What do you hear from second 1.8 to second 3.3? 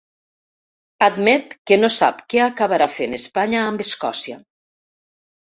no sap què acabarà fent